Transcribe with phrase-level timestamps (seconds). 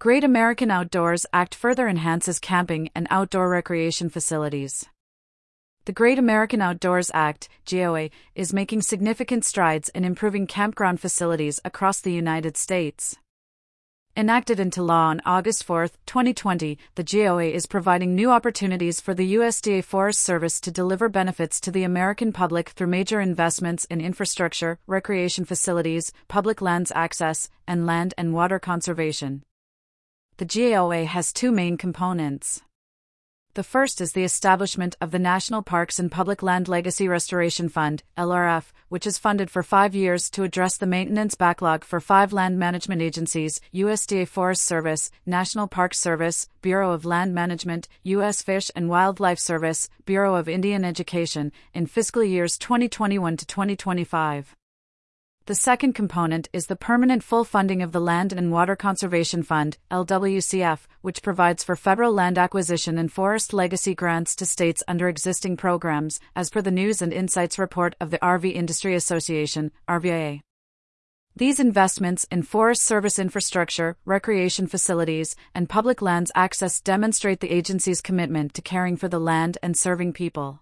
[0.00, 4.86] Great American Outdoors Act further enhances camping and outdoor recreation facilities.
[5.86, 12.00] The Great American Outdoors Act, GOA, is making significant strides in improving campground facilities across
[12.00, 13.16] the United States.
[14.16, 19.34] Enacted into law on August 4, 2020, the GOA is providing new opportunities for the
[19.34, 24.78] USDA Forest Service to deliver benefits to the American public through major investments in infrastructure,
[24.86, 29.42] recreation facilities, public lands access, and land and water conservation.
[30.38, 32.62] The GAOA has two main components.
[33.54, 38.04] The first is the establishment of the National Parks and Public Land Legacy Restoration Fund,
[38.16, 42.56] LRF, which is funded for five years to address the maintenance backlog for five land
[42.56, 48.40] management agencies USDA Forest Service, National Park Service, Bureau of Land Management, U.S.
[48.40, 54.54] Fish and Wildlife Service, Bureau of Indian Education, in fiscal years 2021 to 2025.
[55.48, 59.78] The second component is the permanent full funding of the Land and Water Conservation Fund,
[59.90, 65.56] LWCF, which provides for federal land acquisition and forest legacy grants to states under existing
[65.56, 70.42] programs, as per the News and Insights report of the RV Industry Association, RVIA.
[71.34, 78.02] These investments in Forest Service infrastructure, recreation facilities, and public lands access demonstrate the agency's
[78.02, 80.60] commitment to caring for the land and serving people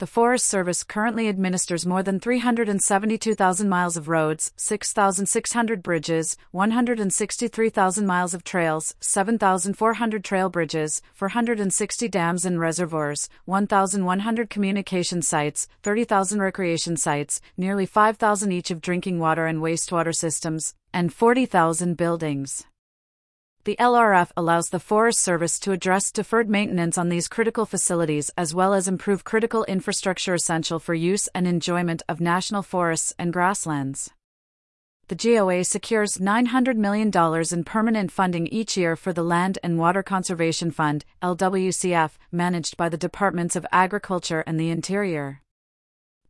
[0.00, 8.32] the Forest Service currently administers more than 372,000 miles of roads, 6,600 bridges, 163,000 miles
[8.32, 17.42] of trails, 7,400 trail bridges, 460 dams and reservoirs, 1,100 communication sites, 30,000 recreation sites,
[17.58, 22.64] nearly 5,000 each of drinking water and wastewater systems, and 40,000 buildings.
[23.64, 28.54] The LRF allows the Forest Service to address deferred maintenance on these critical facilities as
[28.54, 34.10] well as improve critical infrastructure essential for use and enjoyment of national forests and grasslands.
[35.08, 37.10] The GOA secures $900 million
[37.52, 42.88] in permanent funding each year for the Land and Water Conservation Fund, LWCF, managed by
[42.88, 45.42] the Departments of Agriculture and the Interior.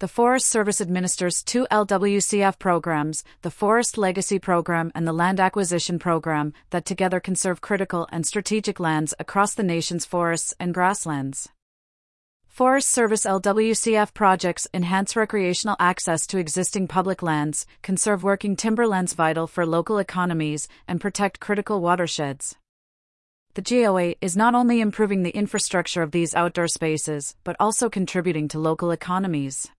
[0.00, 5.99] The Forest Service administers two LWCF programs, the Forest Legacy Program and the Land Acquisition
[5.99, 11.50] Program, that together conserve critical and strategic lands across the nation's forests and grasslands.
[12.47, 19.47] Forest Service LWCF projects enhance recreational access to existing public lands, conserve working timberlands vital
[19.47, 22.56] for local economies, and protect critical watersheds.
[23.53, 28.49] The GOA is not only improving the infrastructure of these outdoor spaces, but also contributing
[28.49, 29.71] to local economies.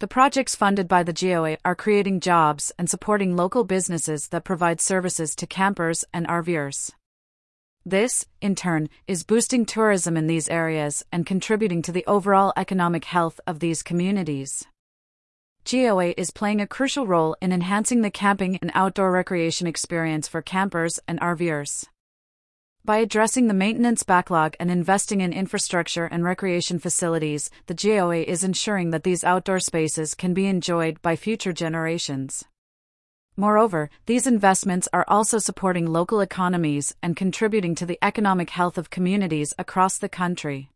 [0.00, 4.80] The projects funded by the GOA are creating jobs and supporting local businesses that provide
[4.80, 6.92] services to campers and RVers.
[7.84, 13.06] This, in turn, is boosting tourism in these areas and contributing to the overall economic
[13.06, 14.64] health of these communities.
[15.68, 20.42] GOA is playing a crucial role in enhancing the camping and outdoor recreation experience for
[20.42, 21.86] campers and RVers.
[22.84, 28.44] By addressing the maintenance backlog and investing in infrastructure and recreation facilities, the GOA is
[28.44, 32.44] ensuring that these outdoor spaces can be enjoyed by future generations.
[33.36, 38.90] Moreover, these investments are also supporting local economies and contributing to the economic health of
[38.90, 40.70] communities across the country.